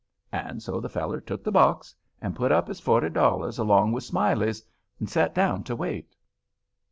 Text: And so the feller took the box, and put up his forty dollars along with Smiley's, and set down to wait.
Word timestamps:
And 0.31 0.63
so 0.63 0.79
the 0.81 0.89
feller 0.89 1.21
took 1.21 1.43
the 1.43 1.51
box, 1.51 1.93
and 2.23 2.35
put 2.35 2.51
up 2.51 2.67
his 2.67 2.79
forty 2.79 3.07
dollars 3.07 3.59
along 3.59 3.91
with 3.91 4.03
Smiley's, 4.03 4.63
and 4.99 5.07
set 5.07 5.35
down 5.35 5.63
to 5.65 5.75
wait. 5.75 6.15